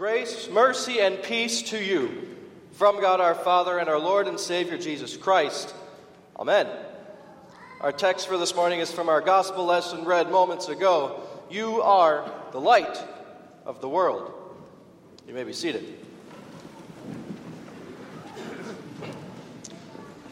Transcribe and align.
Grace, 0.00 0.48
mercy, 0.50 0.98
and 0.98 1.22
peace 1.22 1.60
to 1.60 1.78
you 1.78 2.34
from 2.72 3.02
God 3.02 3.20
our 3.20 3.34
Father 3.34 3.76
and 3.76 3.86
our 3.86 3.98
Lord 3.98 4.28
and 4.28 4.40
Savior 4.40 4.78
Jesus 4.78 5.14
Christ. 5.14 5.74
Amen. 6.38 6.66
Our 7.82 7.92
text 7.92 8.26
for 8.26 8.38
this 8.38 8.54
morning 8.54 8.80
is 8.80 8.90
from 8.90 9.10
our 9.10 9.20
gospel 9.20 9.66
lesson 9.66 10.06
read 10.06 10.30
moments 10.30 10.70
ago. 10.70 11.20
You 11.50 11.82
are 11.82 12.32
the 12.50 12.58
light 12.58 12.98
of 13.66 13.82
the 13.82 13.90
world. 13.90 14.32
You 15.28 15.34
may 15.34 15.44
be 15.44 15.52
seated. 15.52 15.84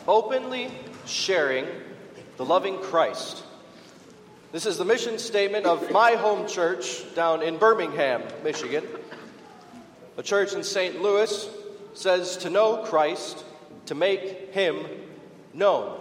Openly 0.06 0.70
sharing 1.04 1.66
the 2.38 2.44
loving 2.46 2.78
Christ. 2.78 3.44
This 4.50 4.64
is 4.64 4.78
the 4.78 4.86
mission 4.86 5.18
statement 5.18 5.66
of 5.66 5.90
my 5.92 6.12
home 6.12 6.48
church 6.48 7.04
down 7.14 7.42
in 7.42 7.58
Birmingham, 7.58 8.22
Michigan. 8.42 8.86
A 10.18 10.22
church 10.22 10.52
in 10.52 10.64
St. 10.64 11.00
Louis 11.00 11.48
says 11.95 12.38
to 12.38 12.50
know 12.50 12.78
Christ, 12.78 13.45
to 13.86 13.95
make 13.95 14.52
him 14.52 14.84
known. 15.54 15.96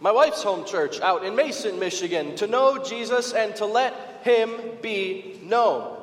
My 0.00 0.12
wife's 0.12 0.42
home 0.42 0.66
church 0.66 1.00
out 1.00 1.24
in 1.24 1.34
Mason, 1.34 1.78
Michigan, 1.78 2.36
to 2.36 2.46
know 2.46 2.76
Jesus 2.76 3.32
and 3.32 3.56
to 3.56 3.64
let 3.64 4.20
him 4.22 4.50
be 4.82 5.40
known. 5.42 5.96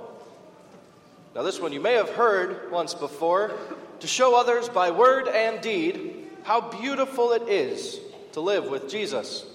Now, 1.35 1.43
this 1.43 1.61
one 1.61 1.71
you 1.71 1.79
may 1.79 1.93
have 1.93 2.09
heard 2.09 2.71
once 2.71 2.95
before 2.95 3.51
to 3.99 4.07
show 4.07 4.35
others 4.35 4.69
by 4.69 4.89
word 4.89 5.27
and 5.27 5.61
deed 5.61 6.29
how 6.41 6.61
beautiful 6.61 7.31
it 7.33 7.47
is 7.47 7.99
to 8.31 8.41
live 8.41 8.65
with 8.71 8.89
Jesus. 8.89 9.45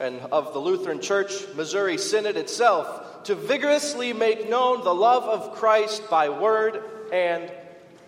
And 0.00 0.18
of 0.32 0.54
the 0.54 0.60
Lutheran 0.60 1.02
Church 1.02 1.32
Missouri 1.54 1.98
Synod 1.98 2.38
itself, 2.38 3.11
to 3.24 3.34
vigorously 3.34 4.12
make 4.12 4.48
known 4.48 4.82
the 4.82 4.94
love 4.94 5.24
of 5.24 5.54
Christ 5.54 6.08
by 6.10 6.28
word 6.28 6.82
and 7.12 7.50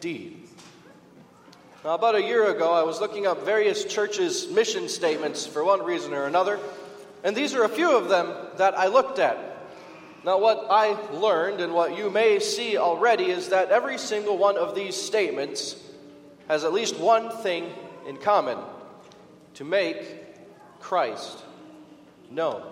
deed. 0.01 0.41
Now, 1.85 1.95
about 1.95 2.15
a 2.15 2.23
year 2.23 2.51
ago, 2.51 2.73
I 2.73 2.83
was 2.83 3.01
looking 3.01 3.27
up 3.27 3.45
various 3.45 3.85
churches' 3.85 4.49
mission 4.49 4.89
statements 4.89 5.47
for 5.47 5.63
one 5.63 5.85
reason 5.85 6.15
or 6.15 6.25
another, 6.25 6.59
and 7.23 7.37
these 7.37 7.55
are 7.55 7.65
a 7.65 7.69
few 7.69 7.97
of 7.97 8.09
them 8.09 8.35
that 8.57 8.77
I 8.79 8.87
looked 8.87 9.19
at. 9.19 9.37
Now, 10.25 10.39
what 10.39 10.67
I 10.71 10.93
learned 11.13 11.61
and 11.61 11.75
what 11.75 11.97
you 11.97 12.09
may 12.09 12.39
see 12.39 12.79
already 12.79 13.25
is 13.25 13.51
that 13.51 13.69
every 13.69 13.99
single 13.99 14.39
one 14.39 14.57
of 14.57 14.75
these 14.75 14.97
statements 14.97 15.77
has 16.49 16.65
at 16.65 16.73
least 16.73 16.99
one 16.99 17.29
thing 17.29 17.71
in 18.07 18.17
common 18.17 18.59
to 19.55 19.65
make 19.65 20.81
Christ 20.81 21.43
known. 22.31 22.63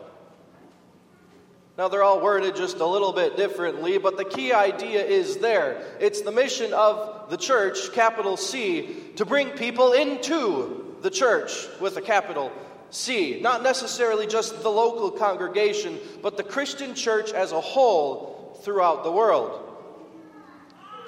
Now, 1.78 1.88
they're 1.88 2.02
all 2.02 2.20
worded 2.20 2.54
just 2.54 2.78
a 2.78 2.86
little 2.86 3.14
bit 3.14 3.36
differently, 3.36 3.96
but 3.96 4.18
the 4.18 4.26
key 4.26 4.52
idea 4.52 5.02
is 5.02 5.38
there. 5.38 5.82
It's 6.00 6.20
the 6.20 6.30
mission 6.30 6.74
of 6.74 7.30
the 7.30 7.38
church, 7.38 7.92
capital 7.92 8.36
C, 8.36 8.94
to 9.16 9.24
bring 9.24 9.50
people 9.50 9.92
into 9.92 10.96
the 11.00 11.10
church 11.10 11.66
with 11.80 11.96
a 11.96 12.02
capital 12.02 12.52
C. 12.90 13.40
Not 13.40 13.62
necessarily 13.62 14.26
just 14.26 14.62
the 14.62 14.68
local 14.68 15.10
congregation, 15.10 15.98
but 16.20 16.36
the 16.36 16.42
Christian 16.42 16.94
church 16.94 17.32
as 17.32 17.52
a 17.52 17.60
whole 17.60 18.60
throughout 18.62 19.02
the 19.02 19.10
world. 19.10 19.58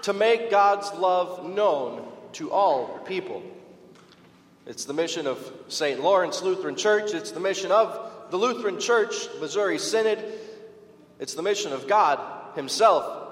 To 0.03 0.15
make 0.15 0.51
God's 0.51 0.91
love 0.95 1.45
known 1.47 2.09
to 2.33 2.51
all 2.51 3.01
people. 3.07 3.43
It's 4.67 4.87
the 4.87 4.95
mission 4.95 5.27
of 5.27 5.53
St. 5.69 6.01
Lawrence 6.01 6.43
Lutheran 6.43 6.75
Church, 6.75 7.13
it's 7.13 7.33
the 7.33 7.41
mission 7.41 7.71
of 7.71 8.31
the 8.31 8.39
Lutheran 8.39 8.81
Church, 8.81 9.15
Missouri 9.39 9.79
Synod, 9.79 10.19
it's 11.19 11.35
the 11.35 11.43
mission 11.43 11.73
of 11.73 11.87
God 11.89 12.21
Himself. 12.57 13.23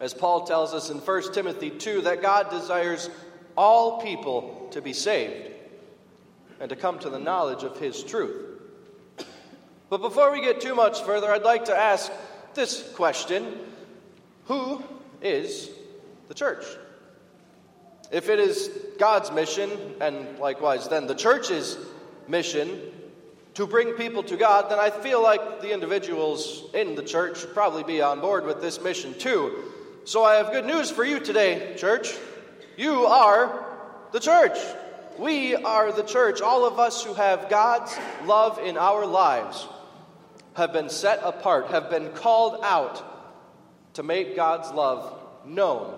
As 0.00 0.12
Paul 0.14 0.46
tells 0.46 0.74
us 0.74 0.90
in 0.90 0.98
1 0.98 1.32
Timothy 1.32 1.70
2, 1.70 2.02
that 2.02 2.22
God 2.22 2.50
desires 2.50 3.08
all 3.56 4.02
people 4.02 4.68
to 4.72 4.82
be 4.82 4.92
saved 4.92 5.50
and 6.60 6.68
to 6.68 6.76
come 6.76 6.98
to 6.98 7.10
the 7.10 7.18
knowledge 7.18 7.62
of 7.62 7.78
His 7.78 8.02
truth. 8.02 8.54
But 9.90 10.00
before 10.00 10.32
we 10.32 10.40
get 10.40 10.60
too 10.60 10.74
much 10.74 11.02
further, 11.02 11.30
I'd 11.30 11.42
like 11.42 11.66
to 11.66 11.76
ask 11.76 12.10
this 12.54 12.82
question 12.94 13.58
Who 14.46 14.82
is 15.22 15.70
the 16.28 16.34
church? 16.34 16.64
If 18.10 18.28
it 18.28 18.38
is 18.38 18.70
God's 18.98 19.30
mission, 19.30 19.70
and 20.00 20.38
likewise 20.38 20.88
then 20.88 21.06
the 21.06 21.14
church's 21.14 21.78
mission, 22.28 22.80
to 23.54 23.66
bring 23.66 23.92
people 23.92 24.22
to 24.24 24.36
God, 24.36 24.70
then 24.70 24.78
I 24.78 24.90
feel 24.90 25.22
like 25.22 25.60
the 25.60 25.72
individuals 25.72 26.64
in 26.74 26.94
the 26.96 27.02
church 27.02 27.40
should 27.40 27.54
probably 27.54 27.84
be 27.84 28.02
on 28.02 28.20
board 28.20 28.44
with 28.44 28.60
this 28.60 28.80
mission 28.80 29.14
too. 29.14 29.72
So 30.04 30.24
I 30.24 30.34
have 30.34 30.52
good 30.52 30.66
news 30.66 30.90
for 30.90 31.04
you 31.04 31.20
today, 31.20 31.74
church. 31.76 32.14
You 32.76 33.06
are 33.06 33.64
the 34.12 34.20
church. 34.20 34.58
We 35.18 35.54
are 35.54 35.92
the 35.92 36.02
church. 36.02 36.40
All 36.40 36.66
of 36.66 36.80
us 36.80 37.04
who 37.04 37.14
have 37.14 37.48
God's 37.48 37.96
love 38.24 38.58
in 38.58 38.76
our 38.76 39.06
lives 39.06 39.66
have 40.54 40.72
been 40.72 40.88
set 40.88 41.20
apart, 41.22 41.68
have 41.68 41.90
been 41.90 42.10
called 42.10 42.60
out 42.64 43.02
to 43.94 44.02
make 44.02 44.34
God's 44.34 44.70
love 44.72 45.16
known 45.46 45.96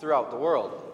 throughout 0.00 0.30
the 0.30 0.36
world. 0.38 0.89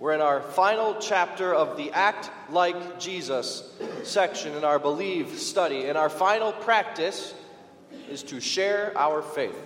We're 0.00 0.12
in 0.12 0.20
our 0.20 0.40
final 0.40 0.96
chapter 0.98 1.54
of 1.54 1.76
the 1.76 1.92
Act 1.92 2.28
Like 2.50 2.98
Jesus 2.98 3.62
section 4.02 4.54
in 4.54 4.64
our 4.64 4.80
Believe 4.80 5.38
study, 5.38 5.84
and 5.84 5.96
our 5.96 6.10
final 6.10 6.52
practice 6.52 7.32
is 8.10 8.24
to 8.24 8.40
share 8.40 8.92
our 8.98 9.22
faith. 9.22 9.56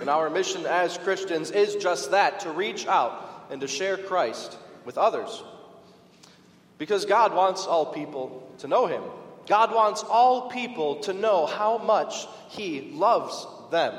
And 0.00 0.10
our 0.10 0.28
mission 0.28 0.66
as 0.66 0.98
Christians 0.98 1.50
is 1.50 1.76
just 1.76 2.10
that 2.10 2.40
to 2.40 2.50
reach 2.50 2.86
out 2.86 3.46
and 3.50 3.62
to 3.62 3.68
share 3.68 3.96
Christ 3.96 4.58
with 4.84 4.98
others. 4.98 5.42
Because 6.76 7.06
God 7.06 7.34
wants 7.34 7.66
all 7.66 7.86
people 7.86 8.50
to 8.58 8.68
know 8.68 8.86
Him. 8.86 9.02
God 9.46 9.74
wants 9.74 10.02
all 10.02 10.50
people 10.50 10.96
to 11.00 11.14
know 11.14 11.46
how 11.46 11.78
much 11.78 12.26
He 12.50 12.92
loves 12.92 13.46
them. 13.70 13.94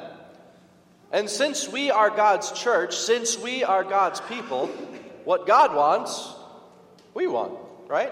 And 1.13 1.29
since 1.29 1.69
we 1.69 1.91
are 1.91 2.09
God's 2.09 2.51
church, 2.51 2.96
since 2.97 3.38
we 3.38 3.63
are 3.63 3.84
God's 3.84 4.19
people, 4.22 4.68
what 5.25 5.46
God 5.46 5.75
wants, 5.75 6.34
we 7.13 7.28
want, 7.28 7.53
right? 7.88 8.12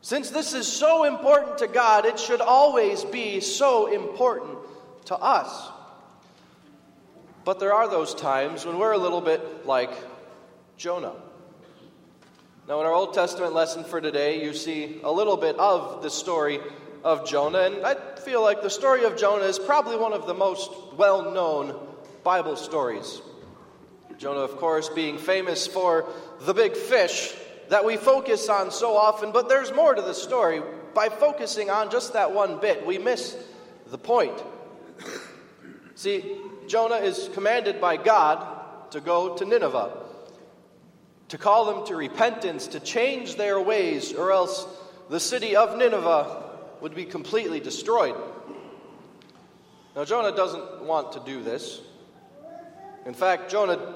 Since 0.00 0.30
this 0.30 0.54
is 0.54 0.66
so 0.66 1.04
important 1.04 1.58
to 1.58 1.66
God, 1.68 2.06
it 2.06 2.18
should 2.18 2.40
always 2.40 3.04
be 3.04 3.40
so 3.40 3.92
important 3.92 4.56
to 5.04 5.16
us. 5.16 5.68
But 7.44 7.60
there 7.60 7.74
are 7.74 7.90
those 7.90 8.14
times 8.14 8.64
when 8.64 8.78
we're 8.78 8.92
a 8.92 8.98
little 8.98 9.20
bit 9.20 9.66
like 9.66 9.90
Jonah. 10.78 11.14
Now, 12.66 12.80
in 12.80 12.86
our 12.86 12.94
Old 12.94 13.12
Testament 13.12 13.52
lesson 13.52 13.84
for 13.84 14.00
today, 14.00 14.42
you 14.42 14.54
see 14.54 15.00
a 15.04 15.12
little 15.12 15.36
bit 15.36 15.58
of 15.58 16.02
the 16.02 16.08
story 16.08 16.60
of 17.04 17.26
Jonah, 17.26 17.60
and 17.60 17.86
I 17.86 17.94
feel 18.20 18.42
like 18.42 18.62
the 18.62 18.70
story 18.70 19.04
of 19.04 19.16
Jonah 19.16 19.44
is 19.44 19.58
probably 19.58 19.96
one 19.96 20.12
of 20.12 20.26
the 20.26 20.34
most 20.34 20.70
well 20.96 21.32
known 21.32 21.78
Bible 22.24 22.56
stories. 22.56 23.20
Jonah, 24.18 24.40
of 24.40 24.56
course, 24.56 24.88
being 24.88 25.16
famous 25.16 25.66
for 25.66 26.06
the 26.40 26.52
big 26.52 26.76
fish 26.76 27.34
that 27.68 27.84
we 27.84 27.96
focus 27.96 28.48
on 28.48 28.70
so 28.70 28.96
often, 28.96 29.30
but 29.30 29.48
there's 29.48 29.72
more 29.72 29.94
to 29.94 30.02
the 30.02 30.14
story. 30.14 30.60
By 30.94 31.08
focusing 31.08 31.70
on 31.70 31.90
just 31.90 32.14
that 32.14 32.32
one 32.32 32.60
bit, 32.60 32.84
we 32.84 32.98
miss 32.98 33.36
the 33.86 33.98
point. 33.98 34.42
See, 35.94 36.38
Jonah 36.66 36.96
is 36.96 37.30
commanded 37.34 37.80
by 37.80 37.96
God 37.96 38.90
to 38.90 39.00
go 39.00 39.36
to 39.36 39.44
Nineveh, 39.44 39.92
to 41.28 41.38
call 41.38 41.66
them 41.66 41.86
to 41.86 41.94
repentance, 41.94 42.68
to 42.68 42.80
change 42.80 43.36
their 43.36 43.60
ways, 43.60 44.12
or 44.12 44.32
else 44.32 44.66
the 45.08 45.20
city 45.20 45.54
of 45.54 45.76
Nineveh 45.76 46.47
would 46.80 46.94
be 46.94 47.04
completely 47.04 47.60
destroyed. 47.60 48.14
Now, 49.96 50.04
Jonah 50.04 50.34
doesn't 50.34 50.82
want 50.82 51.12
to 51.12 51.20
do 51.20 51.42
this. 51.42 51.80
In 53.04 53.14
fact, 53.14 53.50
Jonah 53.50 53.94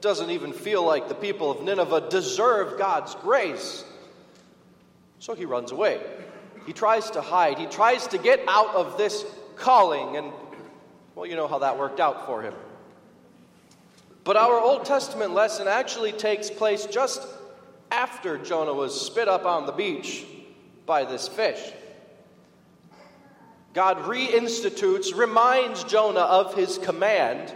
doesn't 0.00 0.30
even 0.30 0.52
feel 0.52 0.84
like 0.84 1.08
the 1.08 1.14
people 1.14 1.50
of 1.50 1.62
Nineveh 1.62 2.08
deserve 2.10 2.78
God's 2.78 3.14
grace. 3.16 3.84
So 5.18 5.34
he 5.34 5.44
runs 5.44 5.70
away. 5.70 6.00
He 6.66 6.72
tries 6.72 7.10
to 7.12 7.20
hide. 7.20 7.58
He 7.58 7.66
tries 7.66 8.06
to 8.08 8.18
get 8.18 8.40
out 8.48 8.74
of 8.74 8.98
this 8.98 9.24
calling. 9.56 10.16
And, 10.16 10.32
well, 11.14 11.26
you 11.26 11.36
know 11.36 11.46
how 11.46 11.60
that 11.60 11.78
worked 11.78 12.00
out 12.00 12.26
for 12.26 12.42
him. 12.42 12.54
But 14.24 14.36
our 14.36 14.58
Old 14.58 14.86
Testament 14.86 15.34
lesson 15.34 15.68
actually 15.68 16.12
takes 16.12 16.50
place 16.50 16.86
just 16.86 17.26
after 17.90 18.38
Jonah 18.38 18.72
was 18.72 18.98
spit 18.98 19.28
up 19.28 19.44
on 19.44 19.66
the 19.66 19.72
beach 19.72 20.24
by 20.86 21.04
this 21.04 21.28
fish. 21.28 21.60
God 23.74 24.04
reinstitutes, 24.04 25.16
reminds 25.16 25.82
Jonah 25.82 26.20
of 26.20 26.54
his 26.54 26.78
command, 26.78 27.52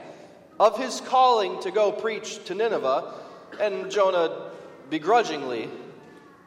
of 0.58 0.76
his 0.76 1.00
calling 1.00 1.60
to 1.60 1.70
go 1.70 1.92
preach 1.92 2.44
to 2.46 2.56
Nineveh, 2.56 3.14
and 3.60 3.88
Jonah 3.88 4.50
begrudgingly 4.90 5.70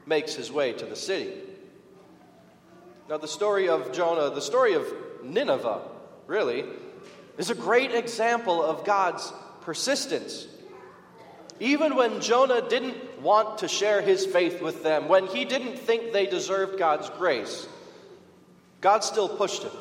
makes 0.06 0.36
his 0.36 0.52
way 0.52 0.74
to 0.74 0.86
the 0.86 0.98
city. 0.98 1.32
Now, 3.08 3.18
the 3.18 3.30
story 3.30 3.70
of 3.70 3.94
Jonah, 3.94 4.30
the 4.30 4.42
story 4.42 4.74
of 4.74 4.86
Nineveh, 5.24 5.82
really, 6.28 6.66
is 7.38 7.50
a 7.50 7.56
great 7.56 7.96
example 7.96 8.62
of 8.62 8.84
God's 8.84 9.32
persistence. 9.62 10.48
Even 11.62 11.96
when 11.96 12.20
Jonah 12.20 12.68
didn't 12.68 13.22
want 13.22 13.60
to 13.60 13.70
share 13.70 14.02
his 14.02 14.26
faith 14.26 14.62
with 14.62 14.84
them, 14.84 15.08
when 15.08 15.28
he 15.28 15.46
didn't 15.46 15.80
think 15.80 16.12
they 16.12 16.26
deserved 16.26 16.78
God's 16.78 17.10
grace, 17.12 17.68
God 18.82 19.04
still 19.04 19.30
pushed 19.30 19.64
him. 19.64 19.72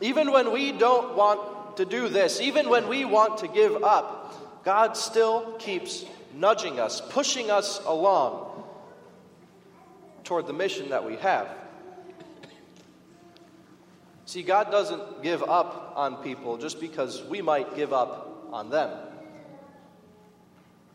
Even 0.00 0.32
when 0.32 0.52
we 0.52 0.72
don't 0.72 1.16
want 1.16 1.76
to 1.76 1.84
do 1.84 2.08
this, 2.08 2.40
even 2.40 2.68
when 2.68 2.88
we 2.88 3.04
want 3.04 3.38
to 3.38 3.48
give 3.48 3.82
up, 3.84 4.64
God 4.64 4.96
still 4.96 5.52
keeps 5.58 6.04
nudging 6.34 6.80
us, 6.80 7.00
pushing 7.00 7.50
us 7.50 7.80
along 7.86 8.64
toward 10.24 10.46
the 10.46 10.52
mission 10.52 10.90
that 10.90 11.04
we 11.04 11.16
have. 11.16 11.48
See, 14.26 14.42
God 14.42 14.70
doesn't 14.70 15.22
give 15.22 15.42
up 15.42 15.92
on 15.96 16.16
people 16.22 16.56
just 16.56 16.80
because 16.80 17.22
we 17.24 17.42
might 17.42 17.76
give 17.76 17.92
up 17.92 18.48
on 18.52 18.70
them. 18.70 18.90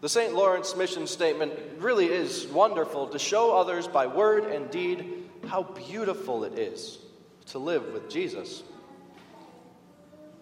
The 0.02 0.10
St. 0.10 0.34
Lawrence 0.34 0.76
mission 0.76 1.08
statement 1.08 1.54
really 1.80 2.06
is 2.06 2.46
wonderful 2.48 3.08
to 3.08 3.20
show 3.20 3.56
others 3.56 3.88
by 3.88 4.08
word 4.08 4.46
and 4.46 4.70
deed 4.70 5.30
how 5.48 5.64
beautiful 5.64 6.44
it 6.44 6.60
is 6.60 6.98
to 7.48 7.60
live 7.60 7.94
with 7.94 8.10
Jesus. 8.10 8.64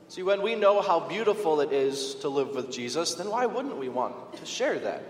See, 0.08 0.24
when 0.24 0.42
we 0.42 0.56
know 0.56 0.82
how 0.82 1.00
beautiful 1.00 1.62
it 1.62 1.72
is 1.72 2.16
to 2.16 2.30
live 2.30 2.56
with 2.56 2.72
Jesus, 2.72 3.16
then 3.16 3.30
why 3.30 3.46
wouldn't 3.46 3.78
we 3.78 3.90
want 3.90 4.38
to 4.38 4.46
share 4.46 4.80
that? 4.80 5.04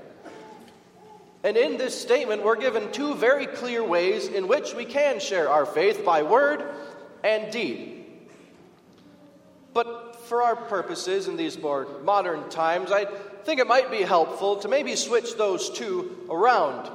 And 1.43 1.57
in 1.57 1.77
this 1.77 1.99
statement, 1.99 2.43
we're 2.43 2.55
given 2.55 2.91
two 2.91 3.13
very 3.13 3.45
clear 3.45 3.83
ways 3.83 4.27
in 4.27 4.47
which 4.47 4.73
we 4.73 4.85
can 4.85 5.19
share 5.19 5.49
our 5.49 5.65
faith 5.65 6.03
by 6.03 6.23
word 6.23 6.63
and 7.23 7.51
deed. 7.51 8.03
But 9.73 10.15
for 10.27 10.41
our 10.41 10.55
purposes 10.55 11.27
in 11.27 11.37
these 11.37 11.59
more 11.59 11.87
modern 12.03 12.49
times, 12.49 12.91
I 12.91 13.05
think 13.43 13.59
it 13.59 13.67
might 13.67 13.91
be 13.91 14.01
helpful 14.01 14.55
to 14.57 14.67
maybe 14.67 14.95
switch 14.95 15.35
those 15.35 15.69
two 15.69 16.25
around 16.31 16.89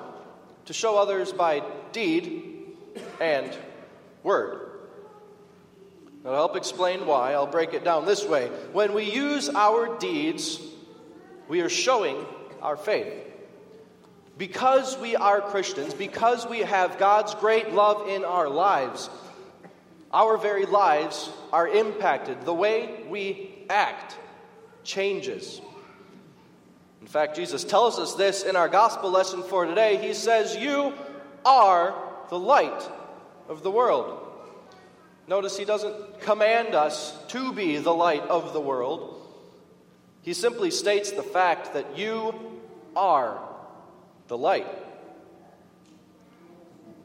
to 0.64 0.72
show 0.72 0.98
others 0.98 1.32
by 1.32 1.62
deed 1.92 2.49
and 3.20 3.56
word. 4.22 4.70
Now, 6.24 6.30
to 6.30 6.36
help 6.36 6.56
explain 6.56 7.06
why, 7.06 7.32
I'll 7.32 7.46
break 7.46 7.72
it 7.72 7.84
down 7.84 8.04
this 8.04 8.26
way. 8.26 8.48
When 8.72 8.92
we 8.92 9.04
use 9.04 9.48
our 9.48 9.98
deeds, 9.98 10.60
we 11.48 11.62
are 11.62 11.68
showing 11.68 12.26
our 12.60 12.76
faith. 12.76 13.12
Because 14.36 14.96
we 14.98 15.16
are 15.16 15.40
Christians, 15.40 15.94
because 15.94 16.46
we 16.46 16.60
have 16.60 16.98
God's 16.98 17.34
great 17.34 17.72
love 17.72 18.08
in 18.08 18.24
our 18.24 18.48
lives, 18.48 19.10
our 20.12 20.36
very 20.36 20.66
lives 20.66 21.30
are 21.52 21.68
impacted. 21.68 22.42
The 22.44 22.54
way 22.54 23.04
we 23.08 23.50
act 23.68 24.16
changes. 24.84 25.60
In 27.00 27.06
fact, 27.06 27.36
Jesus 27.36 27.64
tells 27.64 27.98
us 27.98 28.14
this 28.14 28.42
in 28.42 28.56
our 28.56 28.68
gospel 28.68 29.10
lesson 29.10 29.42
for 29.42 29.64
today. 29.64 29.96
He 29.96 30.14
says, 30.14 30.56
You 30.56 30.92
are 31.44 31.94
the 32.30 32.38
light 32.38 32.88
of 33.48 33.62
the 33.62 33.70
world. 33.70 34.26
Notice 35.28 35.56
he 35.56 35.64
doesn't 35.64 36.20
command 36.20 36.74
us 36.74 37.16
to 37.28 37.52
be 37.52 37.76
the 37.76 37.94
light 37.94 38.22
of 38.22 38.52
the 38.52 38.60
world. 38.60 39.16
He 40.22 40.32
simply 40.32 40.70
states 40.70 41.10
the 41.10 41.22
fact 41.22 41.74
that 41.74 41.98
you 41.98 42.34
are 42.96 43.40
the 44.28 44.38
light. 44.38 44.66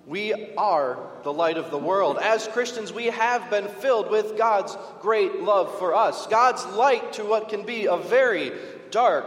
We 0.08 0.54
are 0.56 1.00
the 1.24 1.34
light 1.34 1.58
of 1.58 1.72
the 1.72 1.78
world. 1.78 2.20
As 2.22 2.48
Christians, 2.48 2.94
we 2.94 3.06
have 3.08 3.50
been 3.50 3.68
filled 3.68 4.12
with 4.12 4.38
God's 4.38 4.78
great 5.02 5.42
love 5.42 5.80
for 5.80 5.96
us, 5.96 6.28
God's 6.28 6.64
light 6.68 7.14
to 7.14 7.26
what 7.26 7.50
can 7.50 7.66
be 7.66 7.86
a 7.86 7.98
very 7.98 8.52
dark 8.92 9.26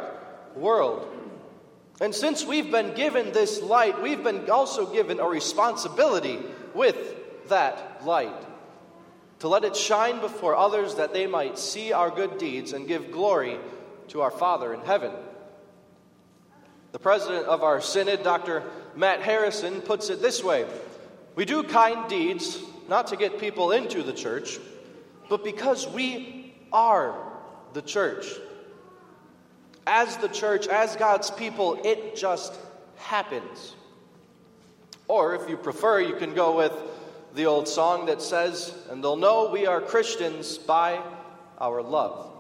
world. 0.55 1.18
And 2.01 2.15
since 2.15 2.45
we've 2.45 2.71
been 2.71 2.95
given 2.95 3.33
this 3.33 3.61
light, 3.61 4.01
we've 4.03 4.23
been 4.23 4.49
also 4.51 4.93
given 4.93 5.19
a 5.19 5.27
responsibility 5.27 6.39
with 6.75 7.49
that 7.49 8.05
light 8.05 8.47
to 9.41 9.49
let 9.49 9.65
it 9.65 9.77
shine 9.77 10.21
before 10.21 10.57
others 10.57 10.97
that 10.97 11.13
they 11.13 11.27
might 11.27 11.59
see 11.59 11.93
our 11.93 12.11
good 12.11 12.39
deeds 12.39 12.73
and 12.73 12.87
give 12.87 13.11
glory 13.11 13.59
to 14.09 14.21
our 14.21 14.31
Father 14.31 14.75
in 14.75 14.81
heaven. 14.81 15.13
The 16.93 16.99
president 16.99 17.47
of 17.47 17.63
our 17.63 17.81
synod, 17.81 18.23
Dr. 18.23 18.63
Matt 18.97 19.21
Harrison, 19.21 19.81
puts 19.81 20.11
it 20.11 20.23
this 20.23 20.43
way 20.43 20.67
We 21.35 21.45
do 21.45 21.63
kind 21.63 22.09
deeds 22.09 22.59
not 22.89 23.09
to 23.09 23.17
get 23.17 23.39
people 23.39 23.73
into 23.73 24.03
the 24.03 24.13
church, 24.13 24.59
but 25.29 25.45
because 25.45 25.87
we 25.87 26.55
are 26.73 27.15
the 27.75 27.83
church. 27.83 28.27
As 29.91 30.19
the 30.19 30.29
church, 30.29 30.69
as 30.69 30.97
God's 30.97 31.31
people, 31.31 31.81
it 31.83 32.15
just 32.15 32.53
happens. 32.97 33.75
Or 35.09 35.35
if 35.35 35.49
you 35.49 35.57
prefer, 35.57 35.99
you 35.99 36.15
can 36.15 36.35
go 36.35 36.59
with 36.59 36.75
the 37.35 37.47
old 37.47 37.67
song 37.67 38.05
that 38.07 38.21
says, 38.21 38.75
And 38.91 39.03
they'll 39.03 39.17
know 39.17 39.49
we 39.51 39.65
are 39.65 39.81
Christians 39.81 40.59
by 40.59 41.01
our 41.59 41.81
love. 41.81 42.31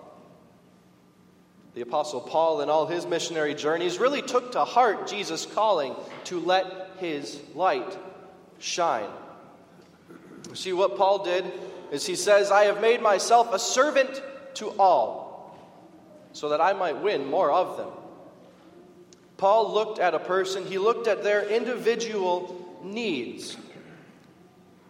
The 1.73 1.81
Apostle 1.81 2.21
Paul, 2.21 2.61
in 2.61 2.69
all 2.69 2.87
his 2.87 3.06
missionary 3.06 3.55
journeys, 3.55 3.99
really 3.99 4.21
took 4.21 4.53
to 4.53 4.67
heart 4.67 5.09
Jesus' 5.09 5.47
calling 5.47 5.95
to 6.25 6.41
let 6.41 6.67
his 6.99 7.41
light 7.55 7.97
shine. 8.59 9.09
See, 10.53 10.75
what 10.75 10.99
Paul 10.99 11.25
did 11.25 11.47
is 11.93 12.05
he 12.05 12.15
says, 12.15 12.50
I 12.50 12.65
have 12.65 12.83
made 12.83 13.00
myself 13.00 13.55
a 13.55 13.59
servant 13.59 14.23
to 14.55 14.69
all, 14.79 15.28
so 16.33 16.51
that 16.51 16.61
I 16.61 16.73
might 16.73 17.03
win 17.03 17.27
more 17.27 17.51
of 17.51 17.77
them. 17.77 17.91
Paul 19.39 19.73
looked 19.73 20.01
at 20.01 20.15
a 20.15 20.19
person, 20.19 20.67
he 20.67 20.79
looked 20.79 21.07
at 21.07 21.23
their 21.23 21.49
individual 21.49 22.81
needs, 22.83 23.57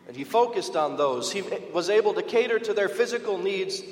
and 0.07 0.17
he 0.17 0.25
focused 0.25 0.75
on 0.75 0.97
those. 0.97 1.31
He 1.31 1.43
was 1.73 1.91
able 1.91 2.15
to 2.15 2.23
cater 2.23 2.59
to 2.59 2.73
their 2.73 2.89
physical 2.89 3.37
needs 3.37 3.83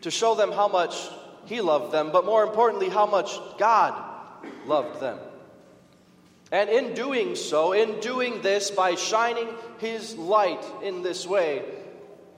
to 0.00 0.10
show 0.10 0.34
them 0.34 0.50
how 0.50 0.66
much 0.66 1.08
he 1.46 1.60
loved 1.60 1.92
them, 1.92 2.10
but 2.10 2.24
more 2.24 2.42
importantly, 2.42 2.88
how 2.88 3.06
much 3.06 3.38
God 3.58 3.94
loved 4.66 5.00
them. 5.00 5.18
And 6.50 6.68
in 6.68 6.94
doing 6.94 7.36
so, 7.36 7.72
in 7.72 8.00
doing 8.00 8.42
this, 8.42 8.72
by 8.72 8.96
shining 8.96 9.48
his 9.78 10.16
light 10.16 10.64
in 10.82 11.02
this 11.02 11.26
way, 11.26 11.62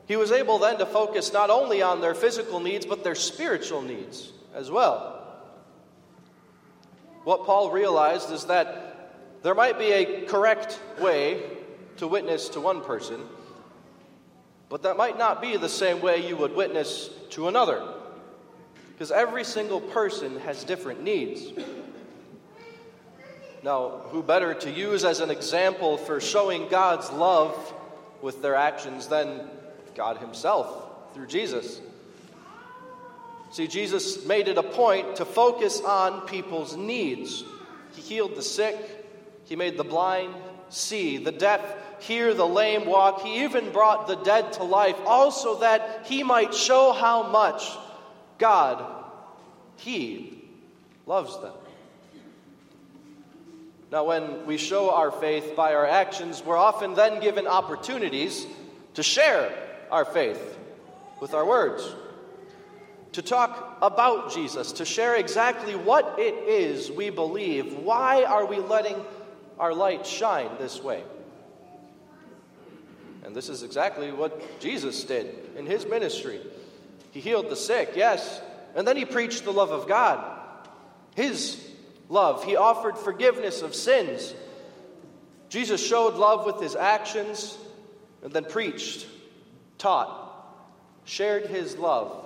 he 0.06 0.16
was 0.16 0.32
able 0.32 0.58
then 0.58 0.78
to 0.78 0.86
focus 0.86 1.32
not 1.32 1.48
only 1.48 1.80
on 1.80 2.02
their 2.02 2.14
physical 2.14 2.60
needs, 2.60 2.84
but 2.84 3.02
their 3.02 3.14
spiritual 3.14 3.80
needs 3.80 4.33
as 4.54 4.70
well. 4.70 5.20
What 7.24 7.44
Paul 7.44 7.70
realized 7.70 8.30
is 8.30 8.44
that 8.46 9.40
there 9.42 9.54
might 9.54 9.78
be 9.78 9.92
a 9.92 10.26
correct 10.26 10.80
way 11.00 11.42
to 11.96 12.06
witness 12.06 12.50
to 12.50 12.60
one 12.60 12.82
person, 12.82 13.20
but 14.68 14.82
that 14.82 14.96
might 14.96 15.18
not 15.18 15.40
be 15.40 15.56
the 15.56 15.68
same 15.68 16.00
way 16.00 16.26
you 16.26 16.36
would 16.36 16.54
witness 16.54 17.10
to 17.30 17.48
another. 17.48 17.82
Because 18.92 19.10
every 19.10 19.44
single 19.44 19.80
person 19.80 20.38
has 20.40 20.64
different 20.64 21.02
needs. 21.02 21.52
Now, 23.62 24.02
who 24.10 24.22
better 24.22 24.54
to 24.54 24.70
use 24.70 25.04
as 25.04 25.20
an 25.20 25.30
example 25.30 25.96
for 25.96 26.20
showing 26.20 26.68
God's 26.68 27.10
love 27.10 27.56
with 28.20 28.42
their 28.42 28.54
actions 28.54 29.08
than 29.08 29.48
God 29.94 30.18
Himself 30.18 31.14
through 31.14 31.26
Jesus? 31.26 31.80
See, 33.54 33.68
Jesus 33.68 34.26
made 34.26 34.48
it 34.48 34.58
a 34.58 34.64
point 34.64 35.14
to 35.16 35.24
focus 35.24 35.80
on 35.80 36.26
people's 36.26 36.76
needs. 36.76 37.44
He 37.92 38.02
healed 38.02 38.34
the 38.34 38.42
sick, 38.42 38.76
He 39.44 39.54
made 39.54 39.76
the 39.76 39.84
blind 39.84 40.34
see, 40.70 41.18
the 41.18 41.30
deaf 41.30 41.62
hear, 42.00 42.34
the 42.34 42.48
lame 42.48 42.84
walk. 42.84 43.22
He 43.22 43.44
even 43.44 43.70
brought 43.70 44.08
the 44.08 44.16
dead 44.16 44.54
to 44.54 44.64
life, 44.64 44.96
also 45.06 45.60
that 45.60 46.04
He 46.06 46.24
might 46.24 46.52
show 46.52 46.90
how 46.90 47.30
much 47.30 47.70
God, 48.38 48.84
He 49.76 50.42
loves 51.06 51.40
them. 51.40 51.54
Now, 53.92 54.02
when 54.02 54.46
we 54.46 54.56
show 54.56 54.90
our 54.90 55.12
faith 55.12 55.54
by 55.54 55.74
our 55.74 55.86
actions, 55.86 56.42
we're 56.44 56.56
often 56.56 56.94
then 56.94 57.20
given 57.20 57.46
opportunities 57.46 58.48
to 58.94 59.04
share 59.04 59.56
our 59.92 60.04
faith 60.04 60.58
with 61.20 61.34
our 61.34 61.46
words, 61.46 61.88
to 63.14 63.22
talk 63.22 63.78
about 63.80 64.32
Jesus, 64.32 64.72
to 64.72 64.84
share 64.84 65.14
exactly 65.14 65.76
what 65.76 66.16
it 66.18 66.34
is 66.48 66.90
we 66.90 67.10
believe. 67.10 67.74
Why 67.74 68.24
are 68.24 68.44
we 68.44 68.58
letting 68.58 68.96
our 69.56 69.72
light 69.72 70.04
shine 70.04 70.50
this 70.58 70.82
way? 70.82 71.04
And 73.24 73.34
this 73.34 73.48
is 73.48 73.62
exactly 73.62 74.10
what 74.10 74.60
Jesus 74.60 75.04
did 75.04 75.32
in 75.56 75.64
his 75.64 75.86
ministry. 75.86 76.40
He 77.12 77.20
healed 77.20 77.50
the 77.50 77.56
sick, 77.56 77.92
yes. 77.94 78.40
And 78.74 78.86
then 78.86 78.96
he 78.96 79.04
preached 79.04 79.44
the 79.44 79.52
love 79.52 79.70
of 79.70 79.86
God, 79.86 80.36
his 81.14 81.64
love. 82.08 82.42
He 82.42 82.56
offered 82.56 82.98
forgiveness 82.98 83.62
of 83.62 83.76
sins. 83.76 84.34
Jesus 85.48 85.86
showed 85.86 86.14
love 86.14 86.46
with 86.46 86.60
his 86.60 86.74
actions 86.74 87.56
and 88.24 88.32
then 88.32 88.44
preached, 88.44 89.06
taught, 89.78 90.20
shared 91.04 91.46
his 91.46 91.76
love 91.76 92.24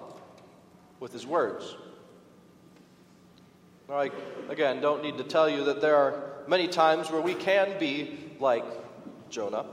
with 1.00 1.12
his 1.12 1.26
words. 1.26 1.76
I, 3.90 4.10
again, 4.50 4.82
don't 4.82 5.02
need 5.02 5.16
to 5.16 5.24
tell 5.24 5.48
you 5.48 5.64
that 5.64 5.80
there 5.80 5.96
are 5.96 6.22
many 6.46 6.68
times 6.68 7.10
where 7.10 7.22
we 7.22 7.34
can 7.34 7.78
be 7.78 8.18
like 8.38 8.64
Jonah. 9.30 9.64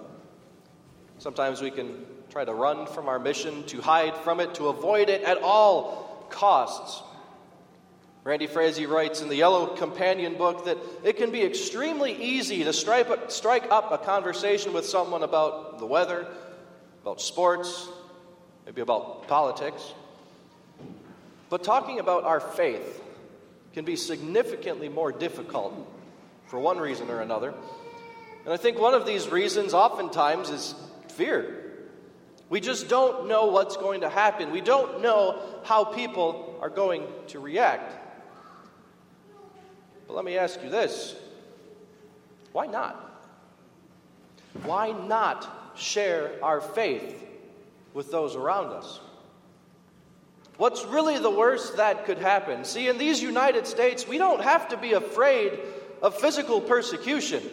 Sometimes 1.18 1.62
we 1.62 1.70
can 1.70 2.06
try 2.30 2.46
to 2.46 2.54
run 2.54 2.86
from 2.88 3.10
our 3.10 3.20
mission, 3.20 3.64
to 3.66 3.82
hide 3.82 4.16
from 4.18 4.40
it, 4.40 4.56
to 4.56 4.68
avoid 4.68 5.10
it 5.10 5.22
at 5.24 5.38
all 5.42 6.26
costs. 6.30 7.02
Randy 8.24 8.48
Frazee 8.48 8.86
writes 8.86 9.22
in 9.22 9.30
the 9.30 9.36
Yellow 9.36 9.76
Companion 9.76 10.36
book 10.36 10.66
that 10.66 10.78
it 11.04 11.18
can 11.18 11.32
be 11.32 11.44
extremely 11.44 12.14
easy 12.14 12.64
to 12.64 12.74
strike, 12.74 13.08
strike 13.30 13.68
up 13.70 13.92
a 13.92 13.98
conversation 13.98 14.74
with 14.74 14.86
someone 14.86 15.24
about 15.24 15.78
the 15.80 15.86
weather, 15.86 16.26
about 17.02 17.22
sports, 17.22 17.88
maybe 18.66 18.82
about 18.82 19.28
politics. 19.28 19.94
But 21.50 21.64
talking 21.64 22.00
about 22.00 22.24
our 22.24 22.40
faith 22.40 23.02
can 23.74 23.86
be 23.86 23.96
significantly 23.96 24.90
more 24.90 25.12
difficult 25.12 25.74
for 26.48 26.60
one 26.60 26.78
reason 26.78 27.10
or 27.10 27.22
another. 27.22 27.54
And 28.46 28.54
I 28.54 28.58
think 28.58 28.80
one 28.80 28.94
of 28.94 29.06
these 29.06 29.28
reasons, 29.30 29.74
oftentimes, 29.74 30.50
is 30.50 30.76
fear. 31.10 31.66
We 32.50 32.60
just 32.60 32.88
don't 32.88 33.28
know 33.28 33.48
what's 33.48 33.76
going 33.76 34.02
to 34.02 34.10
happen. 34.10 34.52
We 34.52 34.62
don't 34.62 35.02
know 35.02 35.42
how 35.64 35.84
people 35.84 36.58
are 36.62 36.70
going 36.70 37.04
to 37.28 37.40
react. 37.40 37.94
But 40.08 40.16
let 40.16 40.26
me 40.26 40.38
ask 40.38 40.62
you 40.64 40.70
this 40.70 41.16
why 42.52 42.68
not? 42.68 43.02
Why 44.64 44.92
not 44.92 45.74
share 45.76 46.32
our 46.42 46.62
faith 46.62 47.22
with 47.94 48.12
those 48.12 48.36
around 48.36 48.68
us? 48.68 49.00
What's 50.58 50.86
really 50.86 51.20
the 51.20 51.30
worst 51.30 51.78
that 51.78 52.06
could 52.06 52.18
happen? 52.18 52.64
See, 52.64 52.88
in 52.88 52.98
these 52.98 53.22
United 53.22 53.68
States, 53.68 54.08
we 54.08 54.18
don't 54.18 54.42
have 54.42 54.70
to 54.70 54.78
be 54.78 54.94
afraid 54.94 55.60
of 56.02 56.16
physical 56.16 56.62
persecution. 56.62 57.44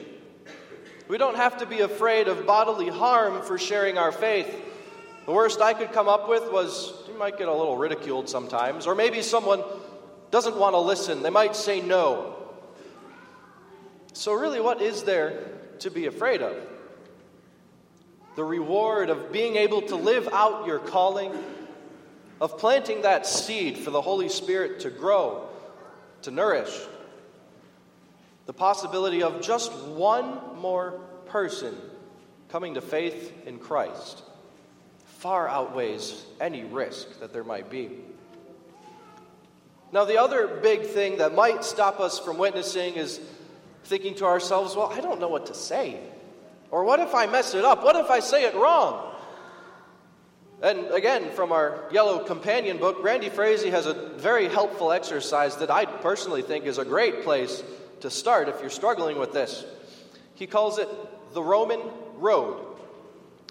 We 1.09 1.19
don't 1.19 1.37
have 1.37 1.59
to 1.59 1.67
be 1.67 1.81
afraid 1.81 2.29
of 2.29 2.47
bodily 2.47 2.89
harm 2.89 3.43
for 3.43 3.59
sharing 3.59 3.99
our 3.99 4.13
faith. 4.13 4.49
The 5.27 5.33
worst 5.33 5.61
I 5.61 5.75
could 5.75 5.93
come 5.93 6.09
up 6.09 6.29
with 6.29 6.51
was 6.53 6.95
you 7.09 7.19
might 7.19 7.39
get 7.39 7.49
a 7.49 7.55
little 7.55 7.77
ridiculed 7.77 8.29
sometimes, 8.29 8.87
or 8.87 8.95
maybe 8.95 9.21
someone 9.21 9.63
doesn't 10.31 10.57
want 10.57 10.75
to 10.75 10.79
listen. 10.79 11.23
They 11.23 11.31
might 11.31 11.57
say 11.57 11.81
no. 11.81 12.37
So, 14.13 14.33
really, 14.33 14.61
what 14.61 14.81
is 14.81 15.03
there 15.03 15.51
to 15.81 15.91
be 15.91 16.07
afraid 16.07 16.41
of? 16.41 16.57
The 18.37 18.45
reward 18.45 19.11
of 19.11 19.33
being 19.33 19.57
able 19.57 19.83
to 19.83 19.97
live 19.97 20.29
out 20.33 20.67
your 20.67 20.79
calling 20.79 21.33
of 22.43 22.59
planting 22.59 23.03
that 23.03 23.25
seed 23.25 23.79
for 23.79 23.93
the 23.93 24.03
Holy 24.03 24.29
Spirit 24.29 24.81
to 24.81 24.91
grow, 24.91 25.49
to 26.23 26.33
nourish. 26.33 26.77
The 28.47 28.53
possibility 28.53 29.23
of 29.23 29.41
just 29.41 29.73
one 29.73 30.59
more 30.59 30.99
person 31.27 31.73
coming 32.49 32.75
to 32.75 32.81
faith 32.81 33.47
in 33.47 33.61
Christ 33.61 34.23
far 35.05 35.49
outweighs 35.49 36.21
any 36.41 36.65
risk 36.65 37.21
that 37.21 37.33
there 37.33 37.45
might 37.45 37.71
be. 37.71 37.91
Now, 39.93 40.05
the 40.05 40.21
other 40.21 40.49
big 40.49 40.83
thing 40.83 41.19
that 41.19 41.37
might 41.37 41.63
stop 41.63 42.01
us 42.01 42.19
from 42.19 42.39
witnessing 42.39 42.95
is 42.95 43.21
thinking 43.85 44.17
to 44.17 44.25
ourselves, 44.25 44.75
well, 44.75 44.93
I 44.93 45.01
don't 45.01 45.21
know 45.21 45.29
what 45.29 45.47
to 45.47 45.55
say. 45.55 46.01
Or 46.73 46.83
what 46.83 46.99
if 46.99 47.15
I 47.15 47.27
mess 47.27 47.55
it 47.55 47.65
up? 47.65 47.85
What 47.85 47.95
if 47.95 48.11
I 48.11 48.19
say 48.19 48.47
it 48.47 48.57
wrong? 48.57 49.12
And 50.63 50.93
again, 50.93 51.33
from 51.33 51.51
our 51.51 51.83
Yellow 51.91 52.23
Companion 52.25 52.79
book, 52.79 53.03
Randy 53.03 53.29
Frazee 53.29 53.71
has 53.71 53.87
a 53.87 53.95
very 53.95 54.49
helpful 54.49 54.93
exercise 54.93 55.57
that 55.57 55.73
I 55.73 55.87
personally 55.87 56.43
think 56.43 56.67
is 56.67 56.79
a 56.79 56.85
great 56.85 57.25
place 57.25 57.65
to 58.01 58.11
start 58.11 58.49
if 58.49 58.61
you're 58.61 58.71
struggling 58.71 59.19
with 59.19 59.33
this. 59.33 59.65
He 60.35 60.47
calls 60.47 60.79
it 60.79 60.89
the 61.35 61.43
Roman 61.43 61.81
Road. 62.15 62.65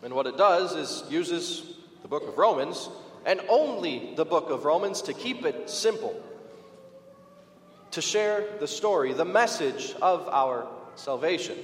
And 0.04 0.14
what 0.14 0.26
it 0.26 0.38
does 0.38 0.74
is 0.74 1.04
uses 1.12 1.64
the 2.02 2.08
book 2.08 2.28
of 2.30 2.38
Romans 2.38 2.90
and 3.26 3.42
only 3.50 4.14
the 4.16 4.26
book 4.26 4.50
of 4.50 4.64
Romans 4.64 5.02
to 5.04 5.14
keep 5.14 5.46
it 5.46 5.70
simple, 5.70 6.16
to 7.92 8.02
share 8.02 8.46
the 8.62 8.68
story, 8.68 9.12
the 9.12 9.26
message 9.26 9.94
of 10.02 10.30
our 10.30 10.66
salvation. 10.96 11.58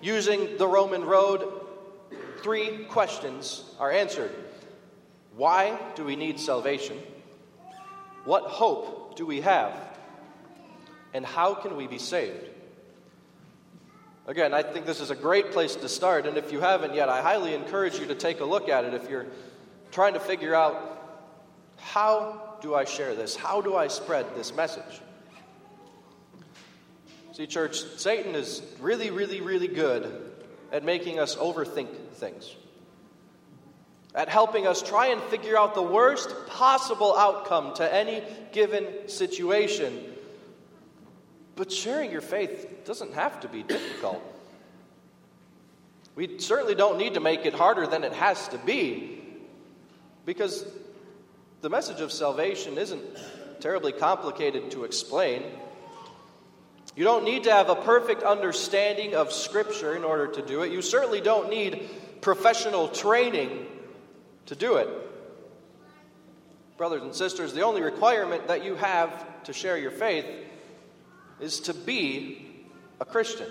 Using 0.00 0.56
the 0.56 0.66
Roman 0.66 1.04
road 1.04 1.67
three 2.42 2.84
questions 2.84 3.64
are 3.78 3.90
answered 3.90 4.32
Why 5.36 5.78
do 5.94 6.04
we 6.04 6.16
need 6.16 6.40
salvation? 6.40 6.98
What 8.24 8.44
hope 8.44 9.16
do 9.16 9.24
we 9.26 9.40
have? 9.40 9.72
And 11.14 11.24
how 11.24 11.54
can 11.54 11.76
we 11.76 11.86
be 11.86 11.98
saved? 11.98 12.48
Again, 14.26 14.52
I 14.52 14.62
think 14.62 14.84
this 14.84 15.00
is 15.00 15.10
a 15.10 15.14
great 15.14 15.52
place 15.52 15.74
to 15.76 15.88
start, 15.88 16.26
and 16.26 16.36
if 16.36 16.52
you 16.52 16.60
haven't 16.60 16.94
yet, 16.94 17.08
I 17.08 17.22
highly 17.22 17.54
encourage 17.54 17.98
you 17.98 18.06
to 18.08 18.14
take 18.14 18.40
a 18.40 18.44
look 18.44 18.68
at 18.68 18.84
it 18.84 18.92
if 18.92 19.08
you're 19.08 19.26
trying 19.90 20.12
to 20.12 20.20
figure 20.20 20.54
out 20.54 20.98
how 21.78 22.58
do 22.60 22.74
I 22.74 22.84
share 22.84 23.14
this? 23.14 23.34
How 23.34 23.62
do 23.62 23.74
I 23.74 23.88
spread 23.88 24.26
this 24.34 24.54
message? 24.54 25.00
See, 27.32 27.46
church, 27.46 27.82
Satan 27.96 28.34
is 28.34 28.60
really, 28.80 29.10
really, 29.10 29.40
really 29.40 29.68
good 29.68 30.32
at 30.72 30.84
making 30.84 31.18
us 31.18 31.36
overthink 31.36 31.88
things, 32.14 32.54
at 34.14 34.28
helping 34.28 34.66
us 34.66 34.82
try 34.82 35.08
and 35.08 35.22
figure 35.24 35.58
out 35.58 35.74
the 35.74 35.82
worst 35.82 36.34
possible 36.48 37.16
outcome 37.16 37.74
to 37.74 37.94
any 37.94 38.22
given 38.52 39.08
situation. 39.08 39.98
But 41.56 41.72
sharing 41.72 42.10
your 42.10 42.20
faith 42.20 42.84
doesn't 42.84 43.14
have 43.14 43.40
to 43.40 43.48
be 43.48 43.62
difficult. 43.62 44.22
We 46.14 46.38
certainly 46.38 46.74
don't 46.74 46.98
need 46.98 47.14
to 47.14 47.20
make 47.20 47.46
it 47.46 47.54
harder 47.54 47.86
than 47.86 48.04
it 48.04 48.12
has 48.12 48.48
to 48.48 48.58
be 48.58 49.22
because 50.24 50.64
the 51.60 51.70
message 51.70 52.00
of 52.00 52.12
salvation 52.12 52.76
isn't 52.76 53.02
terribly 53.60 53.92
complicated 53.92 54.70
to 54.72 54.84
explain. 54.84 55.42
You 56.98 57.04
don't 57.04 57.22
need 57.22 57.44
to 57.44 57.52
have 57.52 57.68
a 57.68 57.76
perfect 57.76 58.24
understanding 58.24 59.14
of 59.14 59.32
Scripture 59.32 59.94
in 59.94 60.02
order 60.02 60.26
to 60.26 60.42
do 60.42 60.62
it. 60.62 60.72
You 60.72 60.82
certainly 60.82 61.20
don't 61.20 61.48
need 61.48 61.88
professional 62.20 62.88
training 62.88 63.68
to 64.46 64.56
do 64.56 64.78
it. 64.78 64.88
Brothers 66.76 67.02
and 67.02 67.14
sisters, 67.14 67.52
the 67.52 67.62
only 67.62 67.82
requirement 67.82 68.48
that 68.48 68.64
you 68.64 68.74
have 68.74 69.44
to 69.44 69.52
share 69.52 69.78
your 69.78 69.92
faith 69.92 70.26
is 71.38 71.60
to 71.60 71.72
be 71.72 72.66
a 73.00 73.04
Christian, 73.04 73.46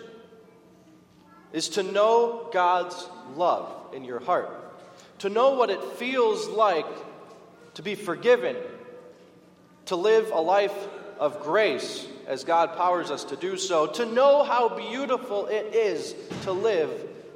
is 1.53 1.69
to 1.69 1.83
know 1.83 2.49
God's 2.51 3.07
love 3.33 3.71
in 3.93 4.03
your 4.03 4.19
heart, 4.19 4.49
to 5.19 5.29
know 5.29 5.53
what 5.53 5.69
it 5.69 5.81
feels 5.93 6.49
like 6.49 6.85
to 7.75 7.81
be 7.81 7.95
forgiven, 7.95 8.57
to 9.85 9.95
live 9.95 10.31
a 10.33 10.41
life 10.41 10.75
of 11.19 11.41
grace 11.41 12.07
as 12.27 12.43
God 12.43 12.75
powers 12.75 13.09
us 13.09 13.24
to 13.25 13.36
do 13.36 13.57
so, 13.57 13.88
to 13.88 14.05
know 14.05 14.43
how 14.43 14.69
beautiful 14.69 15.47
it 15.47 15.74
is 15.74 16.13
to 16.43 16.51
live 16.51 16.91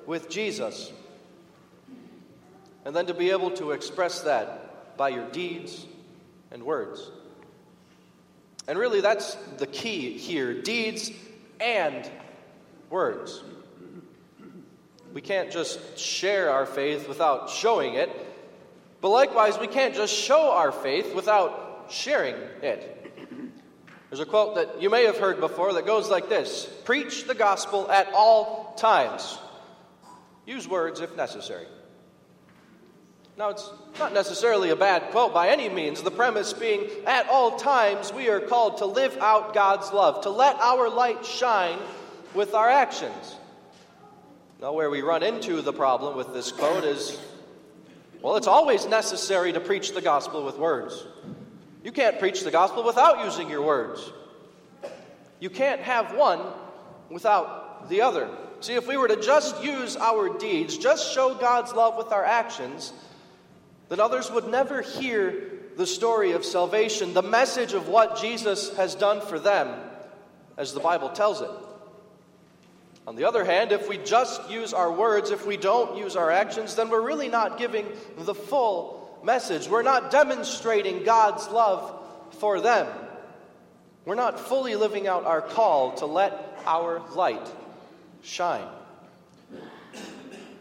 with 0.06 0.30
Jesus. 0.30 0.92
And 2.84 2.96
then 2.96 3.06
to 3.06 3.14
be 3.14 3.32
able 3.32 3.52
to 3.52 3.72
express 3.72 4.22
that 4.22 4.98
by 4.98 5.10
your 5.10 5.30
deeds 5.30 5.86
and 6.52 6.64
words. 6.64 7.10
And 8.68 8.78
really, 8.78 9.02
that's 9.02 9.36
the 9.58 9.68
key 9.68 10.18
here 10.18 10.62
deeds 10.62 11.12
and 11.60 12.10
words. 12.90 13.44
We 15.14 15.22
can't 15.22 15.52
just 15.52 15.98
share 15.98 16.50
our 16.50 16.66
faith 16.66 17.08
without 17.08 17.50
showing 17.50 17.96
it, 17.96 18.10
but 19.02 19.10
likewise, 19.10 19.60
we 19.60 19.68
can't 19.68 19.96
just 19.96 20.14
show 20.14 20.52
our 20.52 20.72
faith 20.72 21.14
without 21.16 21.88
sharing 21.90 22.36
it. 22.62 23.01
There's 24.12 24.20
a 24.20 24.26
quote 24.26 24.56
that 24.56 24.82
you 24.82 24.90
may 24.90 25.06
have 25.06 25.18
heard 25.18 25.40
before 25.40 25.72
that 25.74 25.86
goes 25.86 26.10
like 26.10 26.28
this 26.28 26.66
Preach 26.84 27.28
the 27.28 27.34
gospel 27.34 27.90
at 27.90 28.12
all 28.14 28.76
times. 28.78 29.40
Use 30.46 30.68
words 30.68 31.00
if 31.00 31.16
necessary. 31.16 31.66
Now, 33.38 33.50
it's 33.50 33.72
not 33.98 34.14
necessarily 34.14 34.70
a 34.70 34.76
bad 34.76 35.12
quote 35.12 35.34
by 35.34 35.48
any 35.48 35.70
means, 35.70 36.02
the 36.02 36.12
premise 36.12 36.52
being 36.52 36.90
at 37.08 37.30
all 37.30 37.56
times 37.56 38.12
we 38.12 38.28
are 38.28 38.42
called 38.42 38.80
to 38.80 38.86
live 38.86 39.18
out 39.20 39.54
God's 39.54 39.94
love, 39.94 40.24
to 40.24 40.30
let 40.30 40.58
our 40.58 40.90
light 40.90 41.26
shine 41.26 41.80
with 42.34 42.54
our 42.54 42.68
actions. 42.68 43.38
Now, 44.62 44.74
where 44.74 44.90
we 44.90 45.02
run 45.02 45.24
into 45.24 45.62
the 45.62 45.72
problem 45.72 46.18
with 46.18 46.34
this 46.34 46.52
quote 46.52 46.84
is 46.84 47.18
well, 48.22 48.36
it's 48.36 48.46
always 48.46 48.86
necessary 48.86 49.54
to 49.54 49.62
preach 49.62 49.94
the 49.94 50.02
gospel 50.02 50.44
with 50.44 50.58
words. 50.58 51.08
You 51.84 51.92
can't 51.92 52.20
preach 52.20 52.44
the 52.44 52.52
gospel 52.52 52.84
without 52.84 53.26
using 53.26 53.50
your 53.50 53.64
words. 53.64 54.12
You 55.40 55.50
can't 55.50 55.82
have 55.82 56.16
one 56.16 56.40
without 57.10 57.90
the 57.90 58.02
other. 58.02 58.30
See, 58.60 58.76
if 58.76 58.88
we 58.88 58.98
were 58.98 59.08
to 59.08 59.20
just 59.20 59.64
use 59.64 59.98
our 59.98 60.38
deeds, 60.38 60.78
just 60.78 61.14
show 61.14 61.34
God's 61.34 61.74
love 61.74 61.98
with 61.98 62.12
our 62.12 62.24
actions, 62.24 62.94
that 63.90 64.00
others 64.00 64.32
would 64.32 64.48
never 64.48 64.84
hear 64.84 65.50
the 65.78 65.88
story 65.88 66.34
of 66.34 66.46
salvation, 66.46 67.14
the 67.14 67.24
message 67.24 67.74
of 67.74 67.88
what 67.88 68.22
Jesus 68.22 68.76
has 68.78 68.94
done 68.94 69.20
for 69.20 69.40
them, 69.40 69.80
as 70.58 70.74
the 70.74 70.80
Bible 70.80 71.10
tells 71.10 71.42
it. 71.42 71.50
On 73.08 73.16
the 73.16 73.26
other 73.26 73.44
hand, 73.44 73.72
if 73.72 73.90
we 73.90 73.98
just 73.98 74.48
use 74.52 74.74
our 74.74 74.92
words, 74.92 75.32
if 75.32 75.48
we 75.48 75.58
don't 75.58 75.98
use 75.98 76.16
our 76.16 76.30
actions, 76.30 76.76
then 76.76 76.90
we're 76.90 77.02
really 77.02 77.30
not 77.30 77.58
giving 77.58 77.88
the 78.16 78.36
full 78.36 79.01
message. 79.24 79.68
We're 79.68 79.84
not 79.84 80.12
demonstrating 80.12 81.04
God's 81.04 81.48
love 81.50 82.00
for 82.40 82.62
them. 82.62 82.88
We're 84.06 84.16
not 84.16 84.40
fully 84.40 84.76
living 84.76 85.08
out 85.08 85.26
our 85.26 85.42
call 85.42 85.94
to 85.96 86.06
let 86.06 86.60
our 86.66 87.02
light 87.16 87.48
shine. 88.24 88.68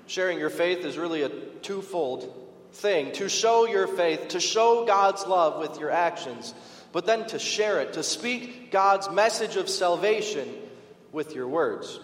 Sharing 0.07 0.39
your 0.39 0.51
faith 0.51 0.85
is 0.85 0.99
really 0.99 1.23
a 1.23 1.29
twofold 1.29 2.37
thing 2.73 3.13
to 3.13 3.29
show 3.29 3.67
your 3.67 3.87
faith, 3.87 4.29
to 4.29 4.41
show 4.41 4.85
God's 4.85 5.27
love 5.27 5.61
with 5.61 5.81
your 5.81 5.91
actions, 5.91 6.53
but 6.93 7.07
then 7.07 7.27
to 7.29 7.39
share 7.39 7.81
it, 7.81 7.95
to 7.95 8.03
speak 8.03 8.71
God's 8.71 9.11
message 9.11 9.57
of 9.57 9.69
salvation 9.69 10.49
with 11.13 11.35
your 11.35 11.49
words 11.49 12.01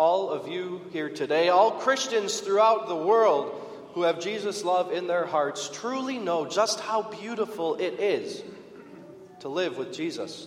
all 0.00 0.30
of 0.30 0.48
you 0.48 0.80
here 0.92 1.10
today, 1.10 1.50
all 1.50 1.72
Christians 1.72 2.40
throughout 2.40 2.88
the 2.88 2.96
world 2.96 3.69
who 3.94 4.02
have 4.02 4.20
Jesus' 4.20 4.64
love 4.64 4.92
in 4.92 5.06
their 5.06 5.26
hearts, 5.26 5.68
truly 5.72 6.18
know 6.18 6.46
just 6.46 6.80
how 6.80 7.02
beautiful 7.02 7.74
it 7.76 8.00
is 8.00 8.42
to 9.40 9.48
live 9.48 9.76
with 9.78 9.92
Jesus. 9.92 10.46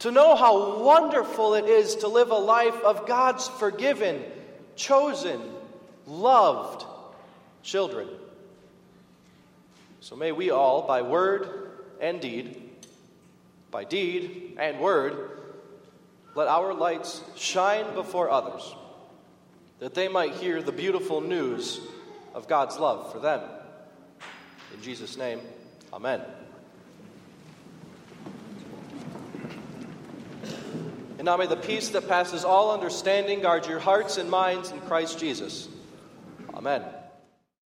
To 0.00 0.10
know 0.10 0.34
how 0.34 0.82
wonderful 0.82 1.54
it 1.54 1.66
is 1.66 1.96
to 1.96 2.08
live 2.08 2.30
a 2.30 2.34
life 2.34 2.76
of 2.82 3.06
God's 3.06 3.48
forgiven, 3.48 4.22
chosen, 4.74 5.40
loved 6.06 6.84
children. 7.62 8.08
So 10.00 10.16
may 10.16 10.32
we 10.32 10.50
all, 10.50 10.82
by 10.82 11.02
word 11.02 11.70
and 12.00 12.20
deed, 12.20 12.62
by 13.70 13.84
deed 13.84 14.56
and 14.58 14.78
word, 14.78 15.30
let 16.34 16.48
our 16.48 16.74
lights 16.74 17.22
shine 17.34 17.94
before 17.94 18.30
others, 18.30 18.74
that 19.78 19.94
they 19.94 20.08
might 20.08 20.34
hear 20.34 20.62
the 20.62 20.72
beautiful 20.72 21.20
news 21.20 21.80
of 22.36 22.46
God's 22.46 22.78
love 22.78 23.10
for 23.10 23.18
them. 23.18 23.40
In 24.74 24.82
Jesus' 24.82 25.16
name, 25.16 25.40
Amen. 25.92 26.20
And 31.18 31.24
now 31.24 31.38
may 31.38 31.46
the 31.46 31.56
peace 31.56 31.88
that 31.90 32.06
passes 32.06 32.44
all 32.44 32.72
understanding 32.72 33.40
guard 33.40 33.66
your 33.66 33.78
hearts 33.78 34.18
and 34.18 34.30
minds 34.30 34.70
in 34.70 34.80
Christ 34.82 35.18
Jesus. 35.18 35.68
Amen. 36.52 36.82